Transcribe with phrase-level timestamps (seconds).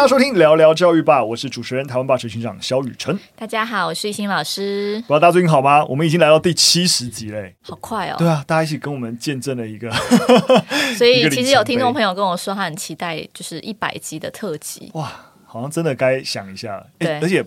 [0.00, 3.18] 大家收听聊聊教育吧，我是主持人台湾棒球群长肖雨辰。
[3.36, 4.94] 大家好，我是一心老师。
[5.06, 5.84] 不知道大家最近好吗？
[5.84, 8.16] 我们已经来到第七十集嘞，好快哦！
[8.16, 9.92] 对啊，大家一起跟我们见证了一个。
[10.96, 14.90] 所以 其实有听众朋友跟我说，他很期待就是一百集的特辑。
[14.94, 15.12] 哇，
[15.44, 16.82] 好像真的该想一下。
[16.98, 17.44] 对，而且。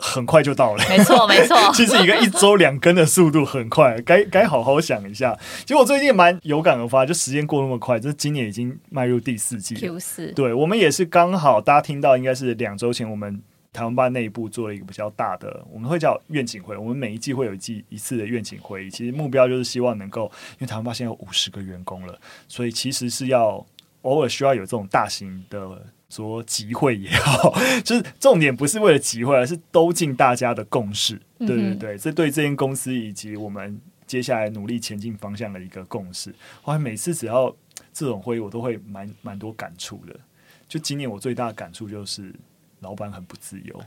[0.00, 1.56] 很快就到了，没错没错。
[1.74, 5.38] 其实一个一周两更的速度很快，该该好好想一下。
[5.60, 10.32] 其实我最近蛮有感而发，就时间过那么快，这今年已经迈入第四季 Q 四。
[10.32, 13.40] 对，我们也是刚好，大家听到应该是两周前，我们
[13.72, 16.76] 台湾吧内部做了一个比较大的，我们会叫愿景会。
[16.76, 23.64] 我们每一季会有一季一次的愿景会议，其实目标就是希望能够，因为台湾吧现在有五十个员工了，所以其实是要
[24.02, 25.68] 偶尔需要有这种大型的。
[26.10, 31.18] 说集会也好， 就是重点不是为了集会，而是都进大家的共识。
[31.38, 36.34] 对对对，这对这间公司以及我们接下来努力前进方向的一个共识。
[36.60, 37.56] 后来每次只要
[37.94, 40.14] 这种会议，我都会蛮蛮多感触的。
[40.68, 42.34] 就今年我最大的感触就是。
[42.80, 43.80] 老板很不自由，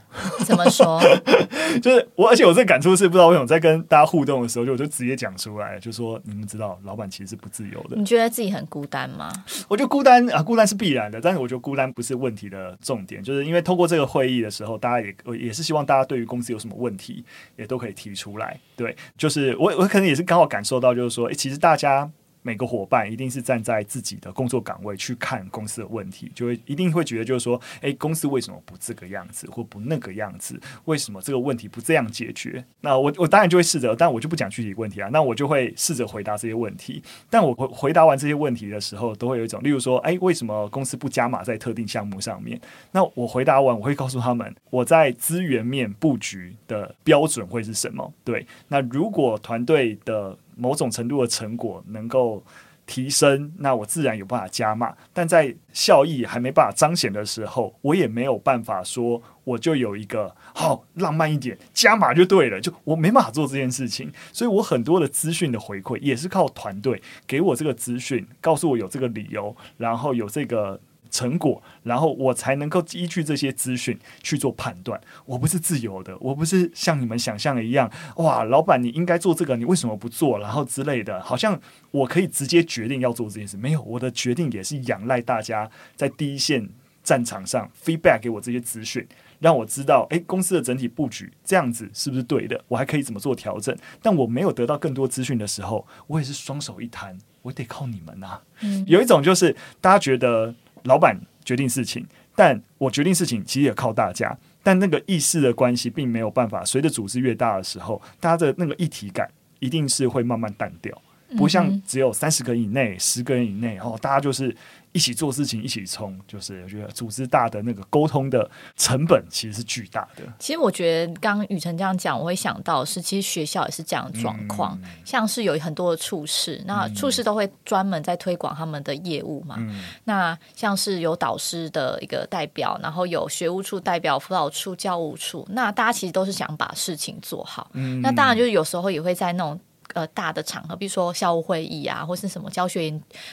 [0.44, 1.00] 怎么说？
[1.82, 7.96] 就是我，而且我这感触是不知道为什么，在跟大家互动的时候，就我就直接讲出来，就说你们知道，老板其实是不自由的。
[7.96, 9.30] 你觉得自己很孤单吗？
[9.68, 17.24] 我觉得孤单啊，孤单是必然的，但是我觉得孤单不是问题的重点，就是因为透过这个会议的时候，大家也也是希望大家对于公司有什么问题，
[17.56, 18.58] 也都可以提出来。
[18.76, 22.10] 对，就是我我可能也是刚好感受到，就是说，诶，其实大家。
[22.44, 30.60] 每个伙伴一定是站在自己的工作岗位去看公司的问题，就会一定会觉得就是说，诶，公司为什么不这个样子或不那个样子？
[30.84, 32.62] 为什么这个问题不这样解决？
[32.82, 35.08] 那我我当然就会试着，但我就不讲具体问题啊。
[35.10, 37.02] 那我就会试着回答这些问题。
[37.30, 42.60] 但我回回答完这些问题的时候，都会有一种，例如说，诶，为什么公司不加码在特定项目上面？
[42.92, 48.12] 那我回答完，我会告诉他们，我在资源面布局的标准会是什么？
[48.22, 52.42] 对，那如果团队的某种程度的成果能够
[52.86, 54.94] 提升，那我自然有办法加码。
[55.12, 64.12] 但在效益还没办法彰显的时候，我也没有办法说我就有一个好、浪漫一点加码就对了，就我没办法做这件事情。
[64.32, 70.80] 所以我很多的资讯的回馈也是靠团队给我这个资讯，告诉我有这个理由，然后有这个。
[71.10, 75.00] 成果，然后我才能够依据这些资讯去做判断。
[75.26, 80.38] 我不是自由的，我不是像你们想象的一样，哇，老板你应该做这个，你为什么不做？
[80.38, 81.60] 然后之类的，好像
[81.90, 83.56] 我可以直接决定要做这件事。
[83.56, 86.68] 没有，我的决定也是仰赖大家在第一线
[87.02, 89.06] 战场上 feedback 给我这些资讯，
[89.38, 92.60] 让我知道，诶，公司的整体布局这样子是不是对的？
[92.66, 93.76] 我还可以怎么做调整？
[94.02, 98.42] 但我没有得到更多资讯的时候，我也是双手一摊，我得靠你们啊。
[98.62, 100.54] 嗯，有一种就是大家觉得。
[100.84, 106.64] 老板决定事情，但我决定事情其实也靠大家，但那个意识的关系并没有办法。
[106.64, 110.96] 随着组织越大的时候，大家的那个一体感一定是会慢慢淡掉，
[111.36, 114.56] 不像只有三十个人以内、十个人以内哦，大家就是。
[114.94, 120.22] 一起做事情，一起冲，就是我觉得组织大的那个沟通的成本其实是巨大的。
[120.38, 129.56] 其实我觉得刚刚宇辰这样讲，我会想到是，其实学校也是这样的状况，嗯、像是有很多的处室，那处室都会专门在推广他们的业务嘛。
[129.58, 137.68] 嗯、那像是有导师的一个代表，然后有学务处代表、辅导处、教务处，那大家其实都是想把事情做好。
[137.72, 139.58] 嗯、那当然就是有时候也会在那种。
[139.94, 142.90] 呃，大的场合，比如说校务会议啊，或是什么教学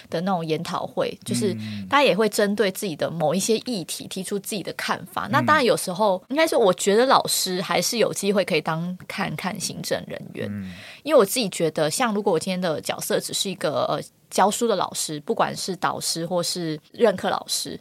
[0.10, 1.54] 的那种研讨会，就是
[1.90, 5.28] 大家也会针对自己的某一些议题提出自己的看法。
[5.28, 10.72] 嗯、那当然，有时候应该说，我觉得老师还是有机会可以当看看行政人员，嗯、
[11.04, 17.80] 因为我自己觉得，像如果我今天的角色只是一个呃教书的老师，不管是导师或是任课老师。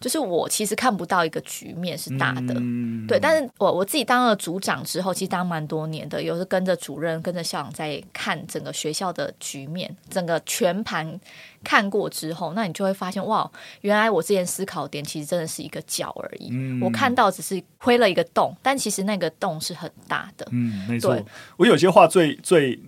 [0.00, 3.18] 就是我其实看不到一个局面是大的，嗯、对。
[3.18, 11.18] 但是我我自己当了组长之后，其实当蛮多年的，有时跟着主任、跟着校长在看整个学校的局面，整个全盘
[11.64, 16.50] 看过之后，那你就会发现，哇，原来我之前思考点其实真的是一个角而已。
[16.52, 20.46] 嗯、我看到只是亏了一个洞，但其实那个洞是很大的。
[20.52, 21.14] 嗯，没错。
[21.14, 21.24] 对
[21.56, 22.78] 我有些话最最。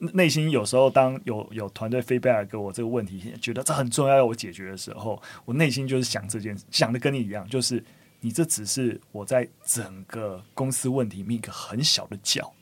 [0.00, 7.82] 内心有时候，当有有团队 feedback 给我这个问题，觉得这很重要要我解决的时候，我内心就是想这件事，想的跟你一样，就是
[8.20, 12.52] 你这只是我在整个公司问题里面一个很小的角，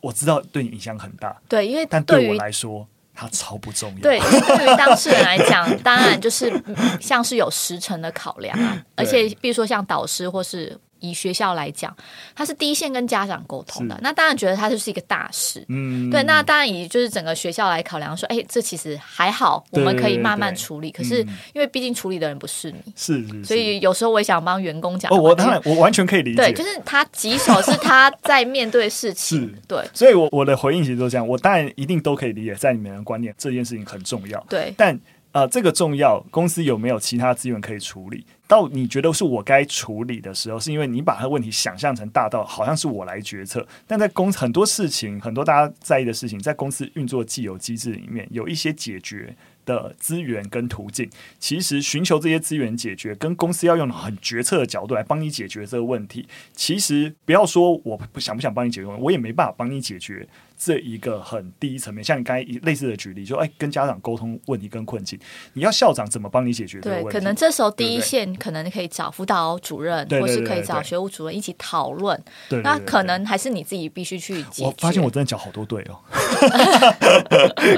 [0.00, 4.00] 我知道对你影响很大，对，因为但对我来说，它超不重要。
[4.00, 6.52] 对，对于当事人来讲，当然就是
[7.00, 10.78] 像是有时程的考量啊，而且比如说像导师或是。
[11.02, 11.94] 以学校来讲，
[12.34, 15.62] 他是第一线跟家长沟通的，那当然觉得他就是一个大事。
[15.68, 20.90] 嗯，对，那当然以就是整个学校来考量说，哎，这其实还好，我们可以慢慢处理。
[20.90, 21.20] 可是
[21.52, 25.12] 因为毕竟处理的人不是你，是，是，是，所以有时候我也想帮员工讲。
[25.12, 26.36] 哦，我当然我完全可以理解。
[26.36, 29.40] 对，就是他棘手是他在面对事情。
[29.42, 29.84] 是，对。
[29.92, 34.38] 所以我我的回应其实都这样，我当然一定都可以理解，在你们的观念，这件事情很重要。
[34.48, 34.98] 对，但
[35.32, 38.24] 呃，这个重要，公司有没有其他资源可以处理？
[38.46, 43.66] 到你觉得是我该处理的时候，是因为你把他问题想象成大到好像是我来决策。
[43.86, 49.34] 但在公很多事情，很多大家在意的事情，在公司运作既有机制里面，有一些解决
[49.64, 51.08] 的资源跟途径，
[51.38, 60.28] 其实寻求这些资源解决，跟公司要用很决策的角度来帮你解决这个问题，其实不要说我不想不想帮你解决，我也没办法帮你解决
[60.64, 62.04] 这一个很第一层面。
[62.04, 65.18] 像你刚才类似的举例，就哎跟家长沟通问题跟困境，
[65.54, 67.10] 你要校长怎么帮你解决这个问题？
[67.10, 72.22] 对，可能这时候第一线可能可以找辅导主任，或是可以找学务主任一起讨论。
[72.48, 74.64] 对，那可能还是你自己必须去解决。
[74.64, 75.98] 我发现我真的讲好多对哦，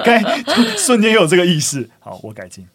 [0.05, 0.43] 刚才
[0.77, 1.89] 瞬间又有这个意识。
[2.01, 2.69] 好，我改进，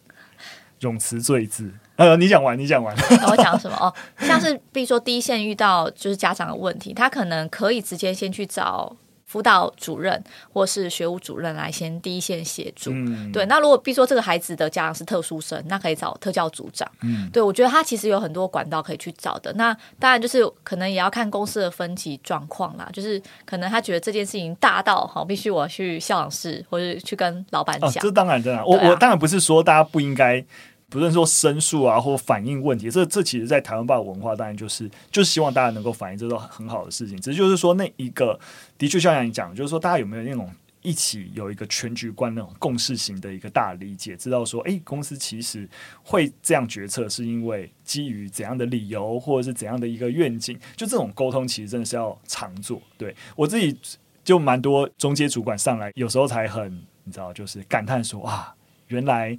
[0.80, 1.70] 冗词赘字。
[1.96, 2.96] 呃，你讲完，你讲完。
[3.28, 3.76] 我讲什么？
[3.76, 8.96] 哦，像是比如说第一线遇到就是家长的问题，他可能可以直接先去找。
[9.30, 10.20] 辅导主任
[10.52, 13.46] 或是学务主任来先第一线协助，嗯、对。
[13.46, 16.90] 那如果比如说这个孩子的家长是特殊生，那可以找特教组长。
[17.02, 19.52] 嗯，对，我觉得他其实有很多管道可以去找的。
[19.52, 27.88] 那当然就是可能也要看公司的分级状况啦，就是可能他觉得这件事情大到好，必须我去校长室或者去跟老板讲。
[27.88, 30.44] 哦，这当然真的，我、啊、我当然不是说大家不应该。
[30.90, 37.18] 不论说申诉啊，或反映问题，这这其实，在台湾吧文化，当然就是就是希望大家能够反映，这都很好的事情。
[37.20, 38.38] 只是就是说，那一个
[38.76, 40.52] 的确像你讲，就是说，大家有没有那种
[40.82, 45.68] 一起有一个全局观那种共识型的一个大理解，知道说，哎，公司其实
[46.02, 50.58] 会这样决策，是因为基于怎样的理由，或者是怎样的一个愿景？
[50.74, 52.82] 就这种沟通，其实真的是要常做。
[52.98, 53.78] 对我自己
[54.24, 58.52] 就蛮多中介主管上来，有时候才很你知道，就是感叹说，啊，
[58.88, 59.38] 原来。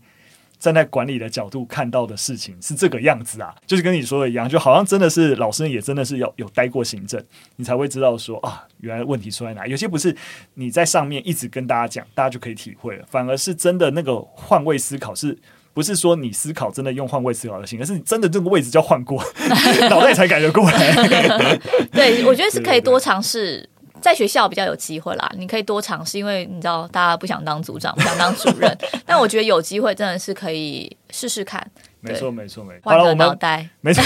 [0.62, 7.20] 站在管理的角度看到的事情是这个样子啊，就是跟你说的一样，就好像真的是老师也真的是要有待过行政，
[7.56, 9.66] 你才会知道说啊，原来问题出在哪。
[9.66, 10.16] 有些不是
[10.54, 15.36] 你在上面一直跟大家讲，大家就可以体会了，反而是真的那个换位思考，是
[15.74, 19.20] 不是说你思考真的用换位思考的心，而是你真的这个位置就要换过，
[19.90, 21.58] 脑袋才改得过来。
[21.92, 23.68] 对，我觉得是可以多尝试。
[24.02, 31.66] 在学校比较有机会啦，你可以多尝试，因为你知道大家不想当组长，不想当主任， 但我觉得有机会真的是可以试试看。
[32.02, 32.82] 没错，没错，没错。
[32.84, 34.04] 换个脑袋， 没错，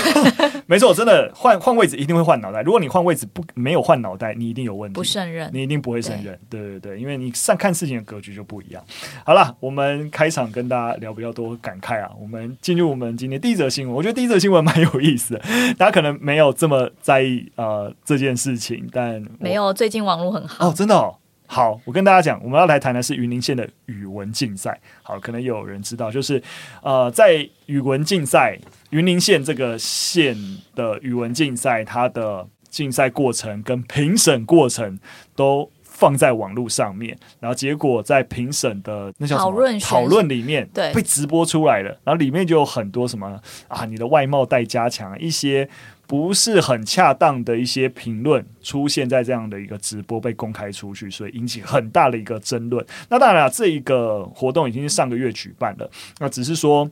[0.68, 2.62] 没错，真的换换位置一定会换脑袋。
[2.62, 6.38] 如果你换位置不没有换脑袋，你一定有问题，不胜任，你一定不会胜任。
[6.50, 8.84] 对，对对对，因为你上看事情的格局就不一样。
[9.26, 13.96] 好了，我们开场跟大家聊比较多感慨啊，我们进入我们今天第一则新闻。
[13.96, 15.42] 我觉得第一则新闻蛮有意思的，
[15.78, 21.16] 大家可能没有这么在意呃这件事情，但没有最近网络很好哦，真的哦。
[21.48, 24.80] 好，我跟大家讲，我们要来谈的是云林县的语文竞赛。
[25.04, 26.42] 好，可能有人知道，就是
[26.82, 28.58] 呃，在语文竞赛，
[28.90, 30.36] 云林县这个县
[30.74, 35.00] 的语文竞赛，它的竞赛过程跟评审过程
[35.36, 41.90] 都放在网络上面，然后结果在评审的那叫什么讨论里面，对，被直播出来了。
[42.04, 45.70] 然后里面就有很多什么啊，你的外貌待加强一些。
[46.08, 52.86] 不是很恰当的一些评论出现在这样的一个直播被公开出去，所以引起很大的一个争论。
[53.10, 56.90] 那当然了，这一个活动已经是上个月举办了，那只是说，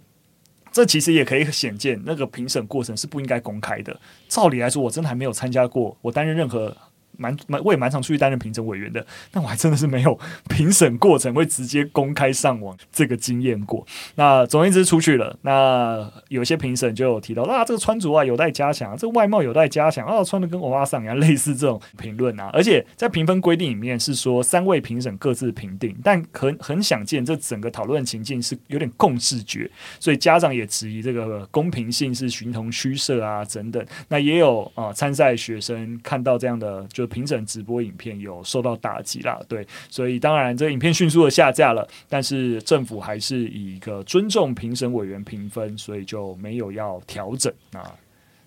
[0.72, 4.00] 这其实也可以显见那个评审过程是不应该公开的。
[4.28, 6.76] 照理来说，我真的还没有参加过，我担任任何。
[7.18, 10.20] 蛮蛮，我也蛮常出去担任评审委员的，但我还真的是没有
[10.50, 13.86] 评审过程会直接公开上网这个经验过。
[14.16, 22.50] 那总而言之出去了，那有些评审就有提到，啊，这个穿着啊有待加强，这个外貌有待加强，啊，穿的跟欧巴桑一样，类似这种评论啊。
[22.52, 33.86] 而且在评分规定里面是说三位评审各自评定，但很很想见这整个讨论情境是有点共视觉，所以家长也质疑这个公平性是形同虚设啊等等。
[34.08, 37.03] 那也有啊参赛学生看到这样的就。
[37.08, 47.94] 评审直播影片有受到打击啦，对，所以当然这个影片迅速的下架了，但是政府还是以一个尊重评审委员评分，所以就没有要调整啊。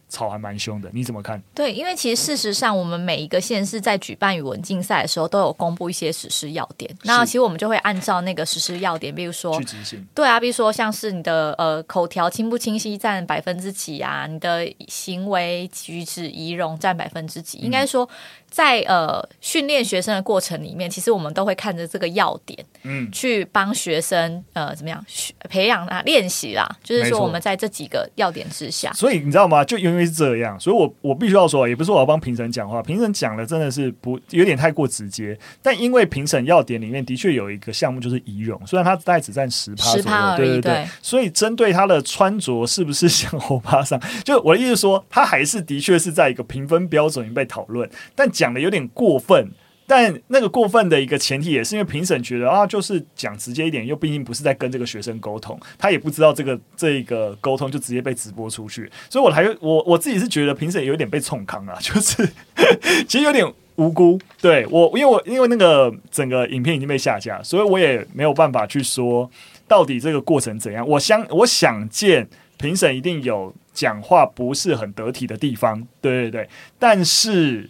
[0.08, 1.42] 吵还蛮凶的，你怎么看？
[1.52, 6.88] 对，因为其实事实上，我们每一个县市在举办语文竞赛的时候，都有公布一些实施要点。
[7.02, 9.60] 那其实我们就会按照那个实施要点，比如说。
[10.14, 18.08] 对啊，比如说像是你的呃口条清不清晰占百分之几啊，你的行为举止仪容占百分之几，嗯、应该说。
[18.50, 25.04] 在呃训练学生的过程里面，其实我们都会看着这个要点，嗯，去帮学生呃怎么样
[25.48, 26.66] 培养啊练习啦。
[26.82, 29.64] 就是说我们在这几个要点之下，所以你知道吗？
[29.64, 35.38] 就因为是这样，所以我我必须要说，也不是我要帮评审讲话，评审讲的真的是不有点太过直接。
[35.62, 40.88] 但因为评审要点里面的确有一个项目就是仪容，虽然它大概只占十趴左右，对对对，对。
[41.02, 48.52] 所以针对他的穿着是不是像欧巴桑，就我的意思说，他还是的确是在一个评分标准里被讨论，但讲。
[48.56, 49.50] 的有点过分，
[49.86, 62.26] 但那个过分的一个前提也是因为评审觉得啊，就是讲直接一点，又毕竟不是在跟这个学生沟通，他也不知道这个这个沟通就直接被直播出去，所以我还我我自己是觉得评审有点被冲康啊， 就是
[63.06, 64.18] 其实有点无辜。
[64.40, 69.30] 对我，因为我因为那个整个影片已经被下架，所以我也没有办法去说
[69.68, 70.88] 到底这个过程怎样。
[70.88, 72.26] 我相我想见
[72.56, 73.52] 评审一定有。
[73.76, 77.68] 讲话不是很得体的地方，对对对，但是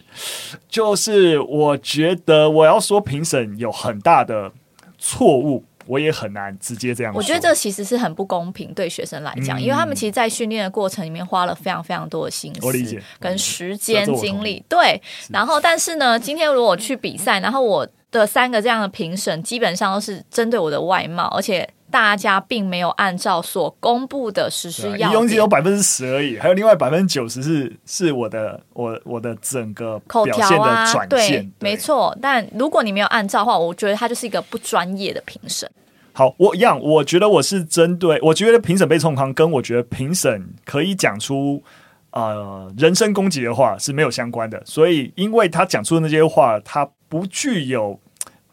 [0.69, 4.49] 就是我觉得我要说评审有很大的
[4.97, 7.17] 错误，我也很难直接这样说。
[7.17, 14.63] 我觉得这其实是很不公平对学生来讲，嗯、因为他们其实，在训练的过程里面花了非常非常多的心思跟时间精力。
[14.69, 21.69] 对，然后但是呢，今天如果我去比赛，然后我的三个这样的评审基本上都是针对我的外貌，而且。
[21.89, 32.17] 大家并没有按照所公布的实施要点，你只有百分之十而已，还有另外百分之九十是是我的我我的整个表现的口条啊，对，对没错。
[32.21, 35.69] 但如果你没有按照的话，我觉得他就是一个不专业的评审。
[36.11, 41.63] 好，我一样，我觉得我是针对，我觉得评审被冲康，跟我觉得评审可以讲出
[42.11, 44.61] 呃人身攻击的话是没有相关的。
[44.65, 47.99] 所以，因为他讲出的那些话，他不具有。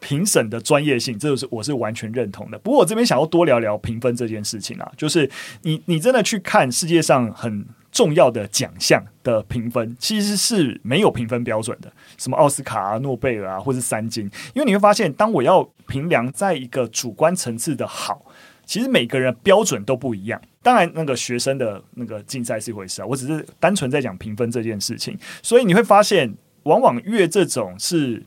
[0.05, 2.59] 评审的专业性，这个是我是完全认同的。
[2.59, 5.27] 不过我这边想要多聊聊评分这件事情啊，就是
[5.63, 14.29] 你你真的去看世界上很重要的奖项的评分，其实是没有评分标准的，什么奥斯卡啊、诺贝尔啊，或是三金。
[14.53, 18.27] 因为你会发现，当我要评量在一个主观层次的好，
[18.63, 20.39] 其实每个人标准都不一样。
[20.61, 25.17] 当然，那个学生的那个竞赛是一回事啊，我只是单纯在讲评分这件事情。
[25.41, 26.31] 所以你会发现，
[26.63, 28.23] 往往越这种是。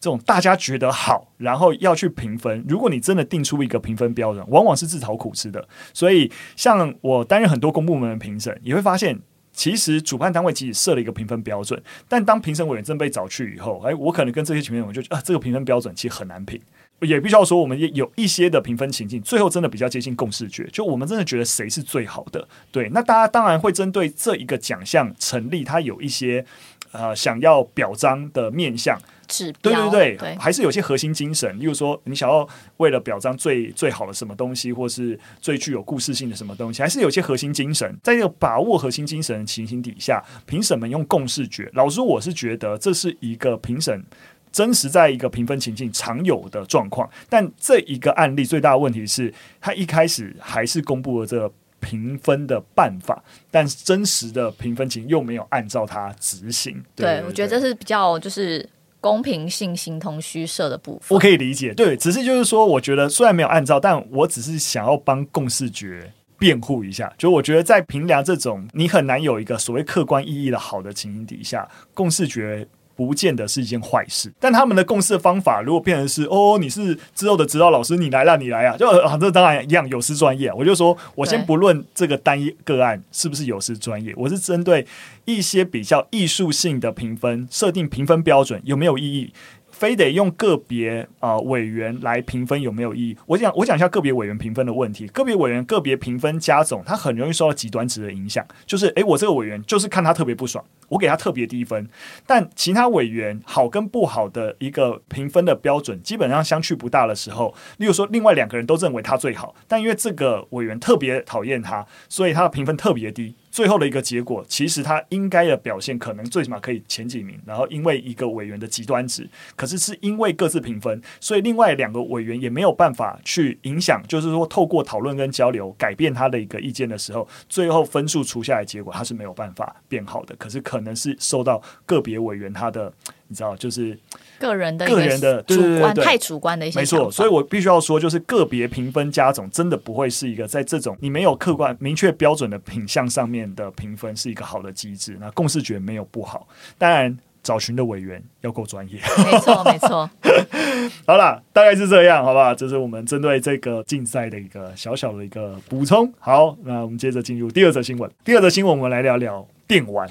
[0.00, 2.64] 这种大家觉得好，然后要去评分。
[2.68, 5.68] 如果你真的定出一个评分标准，往往是自讨苦吃的。
[5.92, 9.18] 所以，像我担任很多公部门的评审，你会发现，
[9.52, 16.60] 其实主办单位即使设了一个评分标准，但当评审委员真被找去以后，哎，我可能跟这些评审委员就啊，这个评分标准其实很难评。
[17.00, 22.48] 也必须要说，我们也有一些的评分情境，最后真的比较接近共识觉，就我们真的觉得谁是最好的。
[22.72, 26.44] 对，那大家当然会针对这一个奖项成立，它有一些
[26.92, 28.98] 呃想要表彰的面向。
[29.28, 37.94] 指标对对对，对还是有些核心精神，例如说，你想要为了表彰最最好的什么东西，或是最具有故事性的什么东西，还是有些核心精神。
[38.02, 41.68] 在这个把握核心精神的情形底下，评审们用共视觉。
[41.74, 44.02] 老实说，我是觉得这是一个评审
[44.50, 47.06] 真实在一个评分情境常有的状况。
[47.28, 49.30] 但这一个案例最大的问题是，
[49.60, 56.82] 他一开始还是公布了这个评分的办法，但真实的评分情又没有按照它执行。
[56.94, 58.68] 对，我觉得这是比较就是。
[59.00, 61.72] 公平性形同虚设的部分，我可以理解。
[61.72, 67.10] 对，只是就是说，我觉得虽然没有按照，但我只是想要帮共视觉辩护一下。
[67.16, 72.66] 就我觉得在评量这种你很难有一个所谓客观意义的好的情形底下，共识决。
[72.98, 80.52] 不见得是一件坏事，但他们的共识方法如果变成是哦，你是之后的指导老师，你来了，你来啊，就啊，这当然一样有失专业。
[80.52, 84.84] 我就说，我先不论这个单一个案是不是有失专业，我是针对
[85.26, 89.32] 一些比较艺术性的评分设定评分标准有没有意义。
[89.78, 93.16] 非得用个别啊、呃、委员来评分有没有意义？
[93.26, 95.06] 我讲我讲一下个别委员评分的问题。
[95.06, 98.44] 个别委员个别评分加总，它很容易受到极端值的影响。
[98.66, 101.88] 就是诶，我这个委员就是看他特别不爽，我给他特别低分。
[102.26, 113.36] 但其他委员好跟不好的一个评分的标准基本上相去不大的时候，例如说另外两个人都认为他最好，但因为这个委员特别讨厌他，所以他的评分特别低。
[113.58, 132.92] 最后的一个结果，其实他应该的表现可能最起码可以前几名，然后因为一个委员的极端值，可是是因为各自评分，所以另外两个委员也没有办法去影响，就是说透过讨论跟交流改变他的一个意见的时候，最后分数除下来结果他是没有办法变好的，可是可能是受到个别委员他的。
[133.30, 133.94] 你知道，就是
[134.38, 137.10] 个人的个人的主观，太主观的一些，没错。
[137.10, 145.16] 所以我必须要说，就是个别评分加总，真的不会是一个在这种你没有客观明确标准的品相上面的评分是一个好的机制。
[145.20, 149.00] 那共识觉没有不好，当然找寻的委员要够专业。
[149.24, 150.10] 没错，没错。
[151.06, 152.54] 好了，大概是这样，好不好？
[152.54, 156.12] 这是我们针对这个竞赛的一个小小的一个补充。
[156.18, 158.10] 好，那我们接着进入第二则新闻。
[158.24, 160.08] 第二则新闻，我们来聊聊电玩。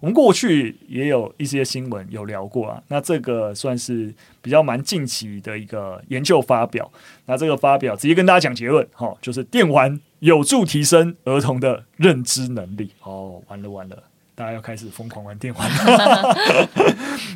[0.00, 6.90] 我们过去也有一些新闻有聊过啊，那这个算是比较蛮近期的一个研究发表。
[7.26, 12.92] 那这个发表直接跟大家讲结论，哈，就是电玩有助提升儿童的认知能力。
[13.02, 14.04] 哦，完了完了。
[14.38, 16.36] 大家要开始疯狂玩电玩了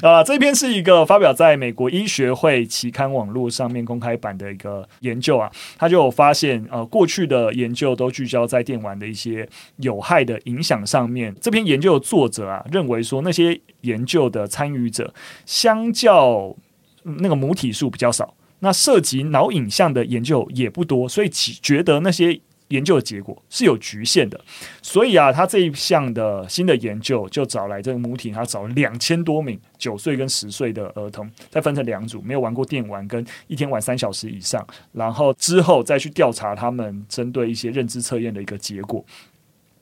[0.09, 0.23] 啊！
[0.23, 11.35] 这篇是一个发表在美国医学会期刊网络上面公开版的一个研究啊，他就发现，呃，过去的研究都聚焦在电玩的一些有害的影响上面。
[11.41, 15.13] 这篇研究的作者啊，认为说那些研究的参与者
[15.45, 16.55] 相较
[17.03, 22.41] 那个母体数比较少，那涉及脑影像的研究也不多，所以其觉得那些。
[22.73, 24.41] 研究的结果是有局限的，
[24.81, 39.05] 所以啊，他这一项的新的研究就找来这个母体，他找了两千多名九岁跟十岁的儿童，再分成两组，没有玩过电玩跟一天玩三小时以上，然后之后再去调查他们针对一些认知测验的一个结果。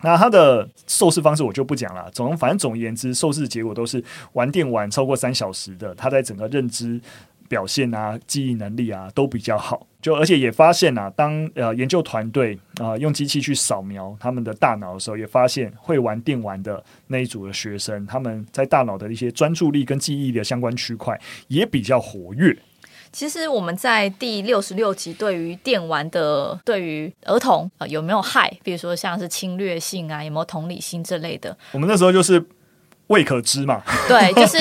[0.03, 7.01] 那他的受试方式我就不讲了，总反正总而言之，受试结果都是玩电玩超过三小时的，他在整个认知。
[7.51, 9.85] 表现啊，记忆能力啊，都比较好。
[10.01, 22.57] 就而且也发现啊，当呃研究团队啊用机器去扫描他们的大脑的时候，也发现会玩电玩的那一组的学生，他们在大脑的一些专注力跟记忆的相关区块也比较活跃。
[23.13, 32.47] 其实我们在第六十六集对于电玩的对于儿童啊、呃、有没有害，比如说像是侵略性啊，有没有同理心之类的，我们那时候就是。
[33.11, 33.83] 未可知嘛？
[34.07, 34.59] 对，就是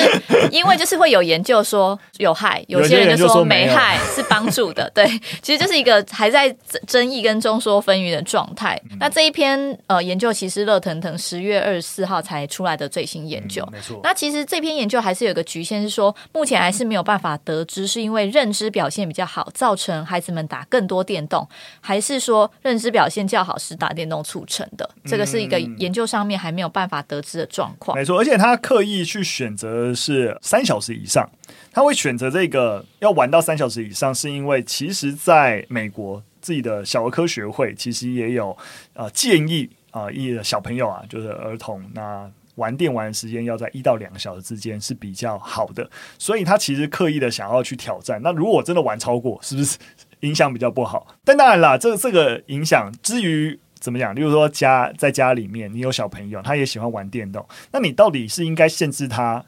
[0.50, 4.90] 因为就是会有研究说有害，有些人就说没害，是帮助的。
[4.90, 5.06] 对，
[5.40, 6.52] 其实就是一个还在
[6.84, 8.80] 争议跟众说纷纭的状态。
[8.90, 14.00] 嗯、那这一篇呃研究其实热腾腾十月二十四号才出来的最新研究，嗯、没错。
[14.02, 21.48] 那其实这篇研究还是有个局限，是说目前还是没有办法得知是因为认知表现比较好，造成孩子们打更多电动，
[21.80, 24.90] 还是说认知表现较好是打电动促成的。
[25.04, 27.96] 这个是一个研究上面还没有办法得知的状况。
[27.96, 28.39] 没错，而且。
[28.40, 31.28] 他刻意去选择是三小时以上，
[31.70, 38.56] 他会选择这个要玩到三小时以上，是因为其实在美国自己的小儿科学会其实也有
[38.94, 48.18] 呃建议啊，一、小朋友啊，就是儿童，那玩电玩的时间要在一到两个小时之间是比较好的，所以他其实刻意的想要去挑战。
[48.22, 49.76] 那如果真的玩超过，是不是
[50.20, 51.06] 影响比较不好？
[51.24, 53.60] 但当然啦，这这个影响之于。
[53.80, 54.14] 怎么讲？
[54.14, 59.42] 例如说家在家里面，你有小朋友，他也喜欢玩电动，那你到底是应该限制他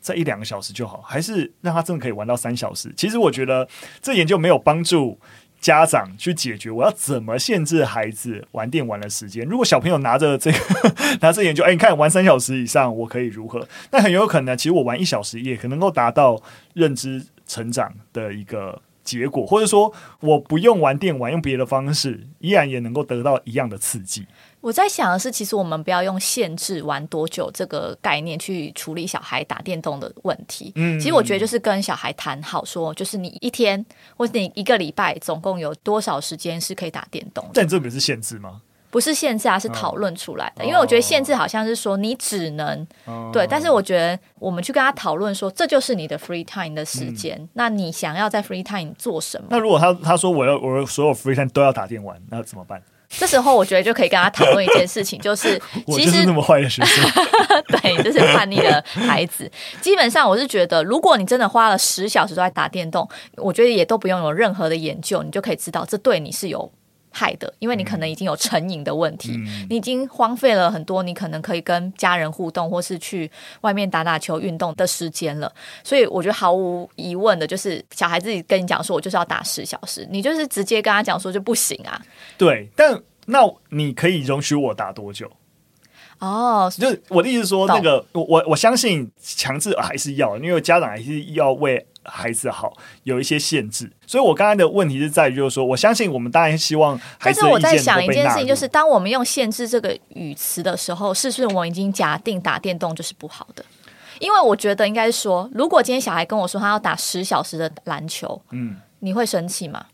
[0.00, 2.92] 在一两个小时就好，还是让他真的可以玩到三小时？
[2.96, 3.68] 其实我觉得
[4.00, 5.18] 这研究没有帮助
[5.60, 9.46] 家长去解决我要怎么限制孩子玩电玩的时间。
[9.46, 10.58] 如果小朋友拿着这个
[11.20, 13.66] 拿着研究，哎，你看玩三小时以上，我可以如何？
[13.90, 16.42] 那很有可能，其实我玩一小时也可能够达到
[16.72, 18.80] 认知成长的一个。
[19.04, 24.26] 结果，或者说我不用玩电玩，用别的方式，依然也能够得到一样的刺激。
[24.60, 30.72] 我在想的是，其实我们不要用限制玩多久这个概念去处理小孩打电动的问题。
[30.76, 33.84] 嗯，其实我觉得就是跟小孩谈好，说就是你一天
[34.16, 37.46] 或者你一个礼拜总共有多少时间是可以打电动。
[37.52, 38.62] 但这不是限制吗？
[38.94, 40.62] 不是限制啊，是讨论出来的。
[40.62, 47.36] 哦、因为我觉得限制好像是说你只能、哦、对，但是我觉得我们去跟他讨论说，这就是你的 free time 的时间。
[47.36, 49.48] 嗯、那你想要在 free time 做什么？
[49.50, 52.80] 那如果他他说我要我所有 free time 都要打电玩，那怎么办？
[53.08, 57.04] 这时候我觉得就可以跟他讨论一件事情， 就是其实是那么坏的学生，
[57.66, 59.50] 对，这是叛逆的孩子。
[59.80, 66.70] 基本上我是觉得，如果你真的花了十小时都在打电动，我觉得也都不用有任何的研究，你就可以知道这对你是有。
[67.16, 75.50] 害的，因为你可能已经有成瘾的问题，嗯、你已经荒废了很多你可能可以跟家人互动或是去外面打打球运动的时间了。
[75.84, 82.02] 所以我觉得毫无疑问的就是，小孩自己跟你讲说，我就是要打十小时，你就是直接跟他讲说就不行啊。
[82.36, 85.30] 对，但那你可以容许我打多久？
[86.18, 91.86] 哦，就是我的意思说，那个我我我相信强制还是要，因为家长还是要为。
[92.04, 97.00] 孩子好，有一些限制，所以我刚才的问题是在于，就是说，我相信我们当然希望。
[97.20, 103.64] 但是我在想一件事情，就是当我们用限制这个语词的时候，是不是我们已经假定打电动就是不好的？
[104.20, 109.86] 因为我觉得应该是说，如果今天小孩跟我说他要打十小时的篮球，嗯，你会生气吗？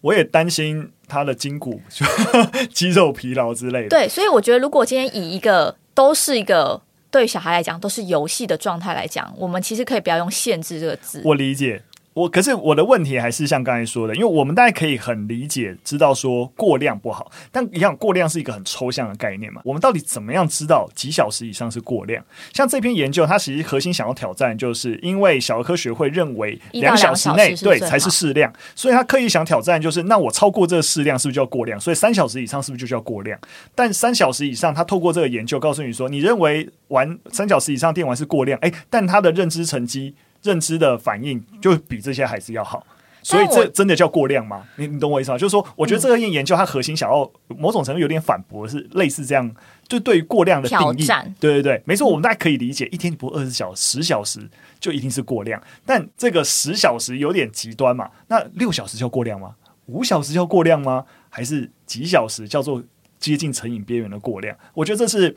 [0.00, 1.80] 我也担心他的筋骨、
[2.72, 3.88] 肌肉疲劳之类的。
[3.88, 6.80] 对，所以我觉得，如果今天以一个都是一个。
[7.10, 11.20] 对小孩来讲，都是游戏的状态来讲，我们其实可以不要用“限制”这个字。
[11.24, 11.82] 我理解。
[12.12, 19.62] 我可是我的问题还是像刚才说的，因为我们大家可以很理解，知道说过量不好，但一样过量是一个很抽象的概念嘛。
[19.64, 22.22] 我们到底怎么样知道几小时以上是过量？
[22.52, 31.78] 像这篇研究，它其实核心想要挑战，就是因为小儿科学会认为两小时内对才是适量，所以他刻意想挑战，就是那我超过这个适量是不是就叫过量？
[31.78, 33.38] 所以三小时以上是不是就叫过量？
[33.74, 40.16] 但三小时以上，他透过这个研究告诉你说，你认为玩三小时以上电玩是过量，诶，但他的认知成绩。
[40.42, 42.86] 认知的反应就比这些孩子要好，
[43.22, 44.64] 所以这真的叫过量吗？
[44.76, 45.36] 你你懂我意思吗？
[45.36, 49.54] 就是说，我觉得这个研究它核心想要某种程度有点反驳，是类似这样，
[49.86, 51.06] 就对于过量的定义，
[51.38, 54.48] 对对对，没错，我们大家可以理解，一天不二十小时，十小时
[54.78, 58.10] 就一定是过量，但这个十小时有点极端嘛？
[58.28, 59.54] 那六小时叫过量吗？
[59.86, 61.04] 五小时叫过量吗？
[61.28, 62.82] 还是几小时叫做
[63.18, 64.56] 接近成瘾边缘的过量？
[64.72, 65.36] 我觉得这是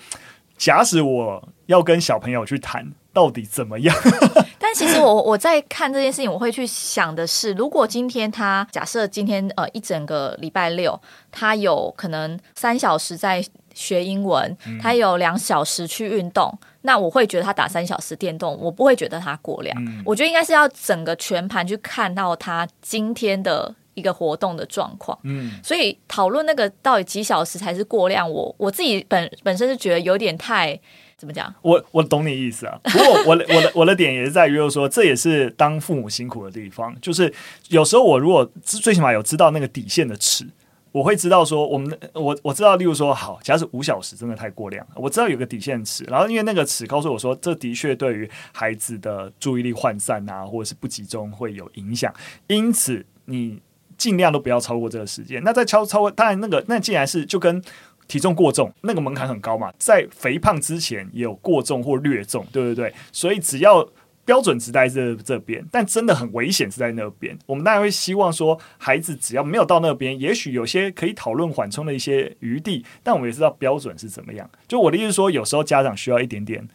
[0.57, 2.93] 假使我要跟小朋友去谈。
[3.13, 3.95] 到底怎么样？
[4.57, 10.99] 但其实我我在看这件事情，我会去想的是，如果今天他假设今天呃一整个礼拜六，
[11.31, 19.77] 他有可能三小时在学英文，他有两小时去运动，那我会觉得他打三小时电动，我不会觉得他过量。
[19.85, 25.17] 嗯、我觉得应该是要整个全盘去看到他今天的一个活动的状况。
[25.23, 30.79] 嗯，所以讨论那个到底几小时才是过量，我我自己本本身是觉得有点太。
[31.23, 31.53] 怎么讲？
[31.61, 32.77] 我我懂你意思啊。
[32.83, 36.93] 不过我我的我的我的点也是在于，就是说这也是当父母辛苦的地方。
[37.01, 37.33] 就是
[37.69, 40.45] 有时候我如果最起码有知道那个底线的尺，
[40.91, 46.03] 我会知道说我们我我知道，例如说好，假使五小时真的太过量，我知道有个底线尺。
[46.09, 52.13] 然后因为那个尺告诉我说，这的确对于孩子的注意力涣散啊，或者是不集中会有影响。
[52.47, 53.61] 因此你
[53.97, 55.41] 尽量都不要超过这个时间。
[55.45, 57.63] 那在超超过，当然那个那既然是就跟。
[58.07, 62.93] 体重过重，那个门槛很高嘛，在肥胖之前也有过重或略重，对不对？
[63.11, 63.87] 所以只要
[64.25, 67.37] 标准值在这这边，但真的很危险是在那边。
[67.45, 74.49] 我们当然会希望说，孩子只要没有到那边，也许有些可以讨论缓冲的一些余地，但我们也知道标准是怎么样。
[74.67, 76.67] 就我的意思说，有时候家长需要一点点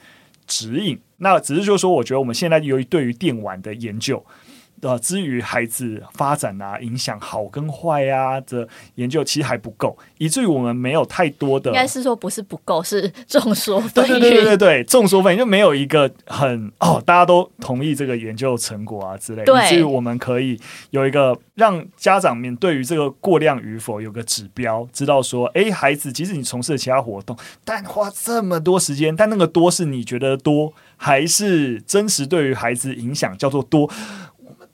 [0.46, 0.98] 指引。
[1.18, 4.24] 那只是就是说，我觉得我们现在由于对于电玩的研究。
[4.80, 11.70] 呃，至于孩子发展啊，影响好跟坏啊的研究，其实还不够，以至于我们没有太多的。
[11.70, 14.18] 应该是说不是不够，是众说纷纭。
[14.18, 14.20] 对。
[14.20, 14.30] 对。
[14.30, 14.44] 对。
[14.44, 14.56] 对。
[14.56, 20.58] 对，众说纷纭，就没有一个很哦，大家都同意这个研究成果啊之类以至于我们可以
[20.90, 22.78] 有一个让家长们对。
[22.78, 32.48] 于这个过量与否有个指标，知道说，哎，孩子即使你从事了其他活动，但花这么多时间，但那个多是你觉得多，还是真实对。
[32.48, 33.90] 于孩子影响叫做多？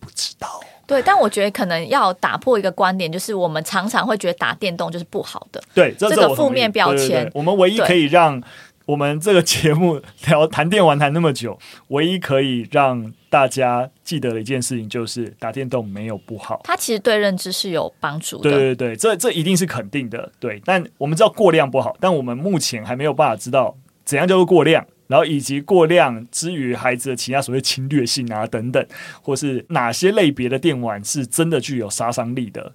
[0.05, 7.09] 不知道，对，但我觉得可能要打破一个观点，就是我们常常会觉得打电动就是不好的，对，这，这个负面标签。
[7.09, 8.43] 对对对，我们唯一可以让
[8.87, 18.51] 我们这个节目聊谈电玩谈那么久，唯一可以让大家记得的一件事情就是打电动没有不好，它其实对认知是有帮助的。
[18.51, 20.31] 对对对，这这一定是肯定的。
[20.39, 24.87] 对，但我们知道过量不好，但我们目前还没有办法知道怎样叫做过量。
[25.07, 28.87] 然后以及过量之于孩子的其他所谓侵略性啊等等，
[29.23, 32.75] 或是哪些类别的电玩是真的具有杀伤力的，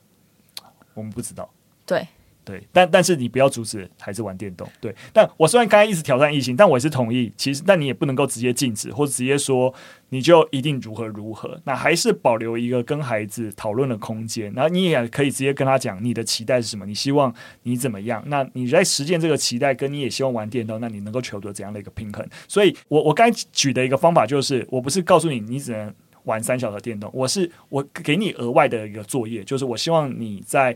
[0.94, 1.50] 我们不知道。
[1.86, 2.08] 对。
[2.50, 4.68] 对，但但是你不要阻止孩子玩电动。
[4.82, 7.32] 对，但我虽然刚才一直挑战异性，但我也是同意。
[7.38, 9.72] 其实，但你也不能够直接禁止，或者直接说
[10.10, 11.62] 你就一定如何如何。
[11.64, 14.52] 那还是保留一个跟孩子讨论的空间。
[14.56, 17.32] 然后你也可以直接跟他讲你的期待是什么，你希望
[17.62, 18.24] 你怎么样。
[18.26, 22.28] 那你在实践这个期待，跟你也希望玩电动，那你能够求得怎样的一个平衡？
[22.48, 30.76] 所以我我刚才举的一个方法就是，我不是告诉你你只能玩三小时电动，我是我给你额外的一个作业，就是我希望你在。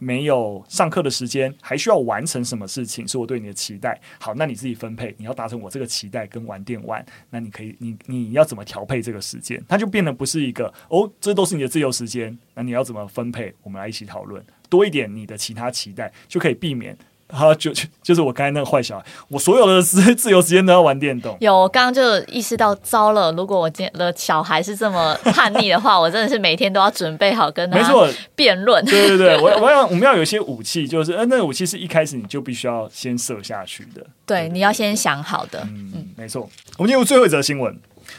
[0.00, 3.06] 没有上课的时间，还需要完成什么事情？
[3.06, 4.00] 是我对你的期待。
[4.18, 9.62] 好，那你自己分配，你要达成我这个期待跟玩电玩，那你可以，你你要怎么调配这个时间？
[9.68, 13.54] 它就变得不是一个哦，这都是你的自由时间，那你要怎么分配？
[13.62, 16.96] 我们来一起讨论，多一点你的其他期待，就可以避免。
[17.32, 21.36] 好，就就就是我刚才那个坏小孩，我所有的自 自由时间都要玩电动。
[21.40, 28.84] 有，我刚刚就意识到，糟了，如果我今天的小孩是这么叛逆的话， 我真的是每天都要准备好跟他没错辩论。
[28.84, 34.04] 对对对，我我要我们要有一些武器，就是呃，那个武器是一开始你就必须要先射下去的。
[34.26, 35.60] 对，对你要先想好的。
[35.64, 36.48] 嗯，嗯没错。
[36.78, 37.78] 我们进入最后一则新闻，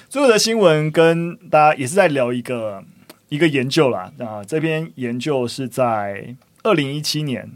[0.09, 2.83] 最后一则新闻跟大家也是在聊一个
[3.29, 4.11] 一个研究啦。
[4.19, 7.49] 啊，这篇研究是在二零一七年。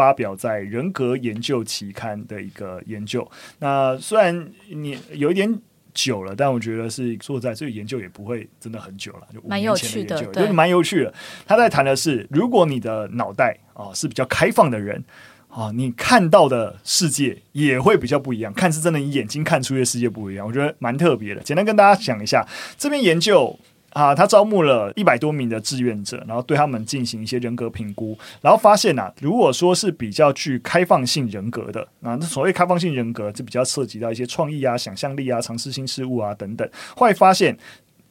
[0.00, 3.30] 发表在《人格研究》期刊的一个研究。
[3.58, 5.60] 那虽然你有一点
[5.92, 11.12] 久了，但我觉得是说在这个研究也不会真的很久了，就五年前的就是蛮有趣的。
[11.44, 15.04] 他在谈的是，如果你的脑袋啊是比较开放的人
[15.48, 18.50] 啊，你看到的世界也会比较不一样。
[18.54, 21.42] 看是真的，你眼睛看出的世界不一样，我觉得蛮特别的。
[21.42, 23.58] 简单跟大家讲一下这篇研究。
[23.90, 37.56] 啊，他招募了一百多名的志愿者，然后对他们进行一些人格评估，然后发现呐、如果说是比较具开放性人格的，那所谓开放性人格就比较涉及到一些创意啊、想象力啊、尝试新事物啊等等，会发现。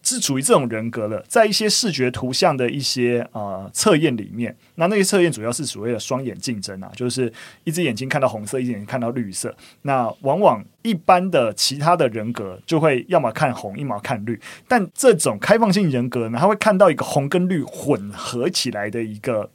[0.02, 7.32] 是处于这种人格的，在一些视觉图像的一些呃测验里面，那那些测验主要是所谓的双眼竞争啊，就是
[7.64, 9.56] 一只眼睛看到红色，一只眼睛看到绿色。
[9.84, 19.50] 那往往一般的其他的人格就会要么看红，要么看绿，但这种开放性人格呢，他会看到一个红跟绿混合起来的一个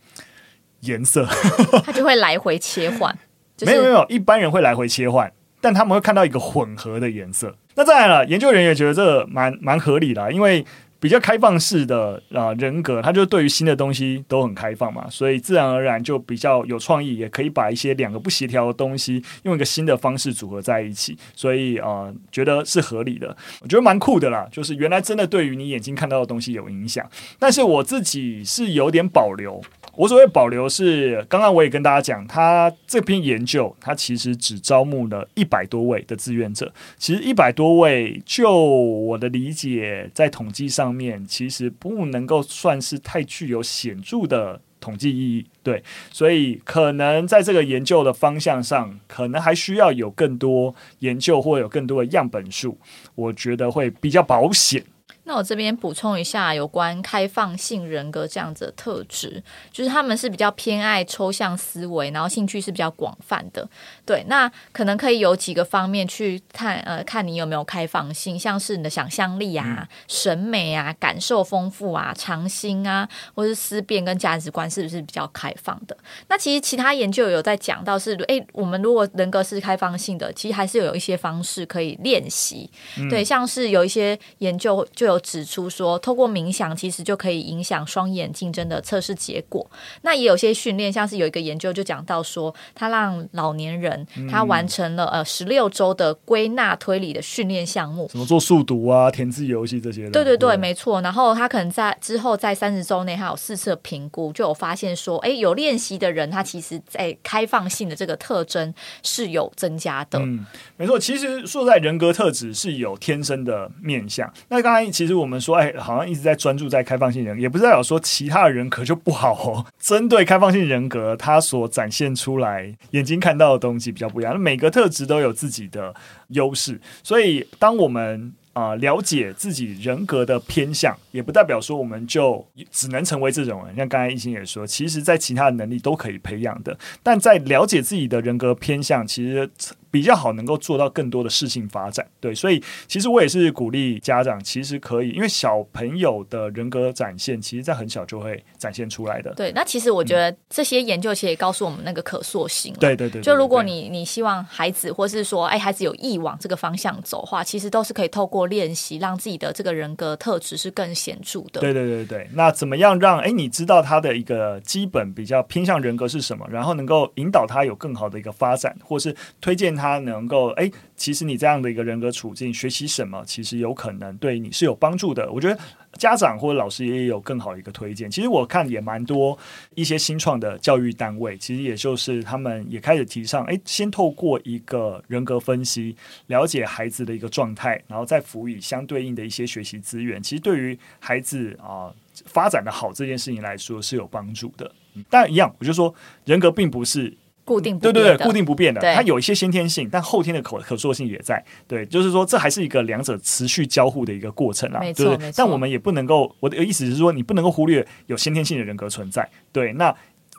[0.81, 1.27] 颜色，
[1.85, 3.17] 他就会来回切换。
[3.57, 7.57] 就是、没有没有，一般人会来回切换，但他们会看到一个混合的颜色。
[7.77, 10.65] 那再来了，研究人员觉得这蛮蛮合理的，因为
[11.01, 24.49] 比较开放式的啊、人格，他就对于新的东西都很开放嘛，所以自然而然就比较有创意，也可以把一些两个不协调的东西用一个新的方式组合在一起，所以啊、觉得是合理的，我觉得蛮酷的啦。
[24.51, 27.07] 就是原来真的对于你眼睛看到的东西有影响，
[27.39, 29.61] 但是我自己是有点保留。
[29.97, 36.73] 我所谓保留是，刚刚我也跟大家讲，他这篇研究，他其实只招募了一百多位的志愿者。
[36.99, 45.47] 其实一百多位，就我的理解，在统计上面，其实不能够算是太具有显著的统计意义。
[45.63, 52.77] 对，所以可能在这个研究的方向上，可能还需要有更多研究或有更多的样本数，
[53.15, 54.85] 我觉得会比较保险。
[55.27, 63.67] 那我这边补充一下有关开放性人格这样子的特质，就是他们是比较偏爱抽象思维，然后兴趣是比较广泛的。
[64.05, 75.97] 对，那可能可以有几个方面去看，呃，看你有没有开放性，像是你的想象力啊、嗯、审美啊、感受丰富啊、长心啊，或是思辨跟价值观是不是比较开放的？
[76.29, 82.71] 那其实其他研究有在讲到是，诶，我们如果人格是开放性的，其实还是有一些方式可以练习。
[82.99, 85.14] 嗯、对，像是有一些研究就有。
[85.21, 89.69] 指出说，透过冥想其实就可以影响双眼竞争的测试结果。
[90.03, 100.11] 那也有些训练，像是有一个研究就讲到说，他让老年人他完成了呃十六周的归纳推理的训练项目，怎么做数读啊、填字游戏这些的。
[100.11, 101.01] 对对对，没错。
[101.01, 108.73] 然后他可能在之后在三十周内，他有四次评估，就有发现说，哎，有练习的人，他其实在开放性的这个特征
[109.03, 110.19] 是有增加的。
[110.21, 110.47] 嗯，
[110.77, 110.99] 没错。
[110.99, 114.33] 其实说在人格特质是有天生的面相。
[114.49, 119.67] 那刚才其实其实我们说，哎，好像一直在专注在开放性人格，也不代表说其他的人格就不好哦。
[119.79, 124.41] 针对开放性人格，他所展现出来眼睛看到的东西比较不一样。
[124.41, 125.95] 每个特质都有自己的
[126.29, 133.75] 优势，所以当我们啊、了解自己人格的偏向，也不代表说我们就只能成为这种人。
[133.75, 136.79] 像刚才一心也说，其实在其他的能力都可以培养的。
[137.03, 139.51] 但在了解自己的人格偏向，其实
[139.95, 142.05] 比较好能够做到更多的事情发展。
[142.19, 149.33] 对，所以其实我也是鼓励家长，其实可以，因为小朋友的人格展现，其实在很小就会展现出来的。
[149.35, 152.73] 对，那其实我觉得这些研究其实也告诉我们那个可塑性。
[152.81, 158.45] 对对对，就如果你你希望孩子，或是说哎孩子有意往这个方向走的话，其实都是可以透过。
[158.55, 161.61] 练习让自己的这个人格特质是更显著的。
[161.61, 175.31] 对对对对，那怎么样让哎你知道他的一个基本比较偏向人格是什么，然后能够引导他有更好的一个发展，或是推荐他他能够哎，其实你这样的一个人格处境学习什么，其实有可能对你是有帮助的。
[175.31, 175.59] 我觉得。
[175.97, 178.11] 家长或者老师也有更好一个推荐。
[178.11, 179.39] 其实我看也蛮多
[179.77, 185.95] 一些新创的教育单位，其实也就是他们也开始提倡，哎，先透过一个人格分析，
[186.27, 190.21] 了解孩子的一个状态，然后再辅以相对应的一些学习资源。
[190.21, 191.95] 其实对于孩子啊、
[192.27, 194.69] 发展的好这件事情来说是有帮助的。
[195.09, 195.95] 但一样，我就说
[196.25, 197.17] 人格并不是。
[197.45, 201.45] 固定对对对，固定不变的，它有一些先天性，但后天的可可塑性也在。
[201.69, 204.81] 对，就是说这还是一个两者持续交互的一个过程啊。
[204.81, 209.29] 对不，对，但我们也不能够，我的意思是说，你不能够忽略有先天性的人格存在。
[209.53, 209.95] 对，那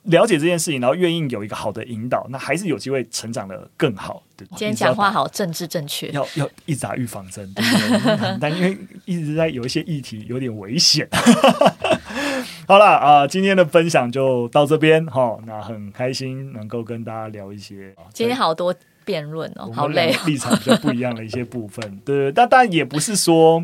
[0.05, 4.23] 了解这件事情，然后愿意有一个好的引导，那还是有机会成长的更好。
[4.37, 8.37] 对，今天讲话好政治正确，要要一直打预防针，对不对？
[8.41, 11.07] 但因为一直在有一些议题有点危险。
[12.67, 15.37] 好了啊、呃，今天的分享就到这边哈。
[15.45, 17.95] 那很开心能够跟大家聊一些。
[18.13, 18.73] 今天好多
[19.03, 21.99] 辩论哦，好累，立场比较不一样的一些部分。
[22.03, 23.63] 对，但但也不是说。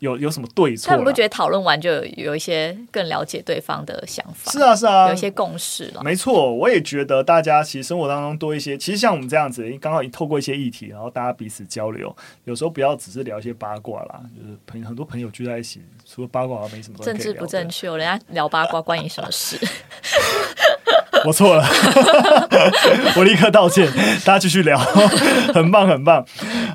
[0.00, 0.88] 有有什么对错？
[0.90, 4.50] 但你不觉得讨论完就有，有一些更了解对方的想法？
[4.50, 6.02] 是啊，是啊，有一些共识了。
[6.02, 16.98] 没错，我也觉得大家其实生活当中多一些，其实像我们这样子，刚好透过一些议题，然后大家彼此交流，有时候不要只是聊一些八卦啦，就是朋很多朋友聚在一起，除了八卦好像，没什么。
[17.04, 19.58] 政治不正确，人家聊八卦关你什么事？
[21.26, 21.62] 我错了，
[23.16, 23.86] 我立刻道歉，
[24.24, 24.78] 大家继续聊，
[25.52, 26.24] 很棒，很棒。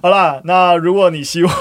[0.04, 1.56] 好啦，那如果你希望。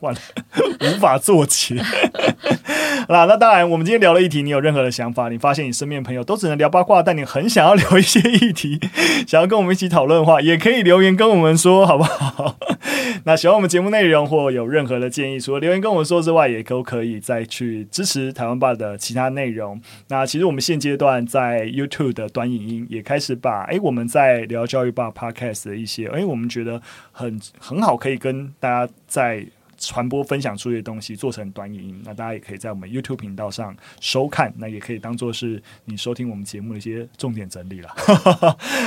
[0.00, 0.20] 完了，
[0.82, 1.80] 无法做起。
[3.08, 8.78] 那，那当然，我们今天聊了议题，你有任何的想法，你发现你身边朋友都只能聊八卦，但你很想要聊一些议题，
[9.26, 12.56] 想要跟我们一起讨论的话，也可以留言跟我们说，好不好？
[13.24, 19.80] 那喜欢我们节目内容或有任何的建议，除了留言跟我们说之外，也都可以再去支持台湾爸的其他内容。
[20.08, 29.44] 那其实我们现阶段在 YouTube 的短影音也开始把，哎，我们在聊教育吧 Podcast 的一些，哎，我们觉得很很好，可以跟大家在。
[29.80, 32.00] 传播分享出去的东西，做成短影音。
[32.04, 37.88] 那大家也可以在我们 YouTube 频道上收看，那也可以当做是你收听我们节目的一些重点整理了。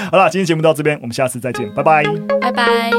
[0.09, 2.03] 好了，今天节目到这边，我们下次再见，拜拜，
[2.39, 2.91] 拜拜。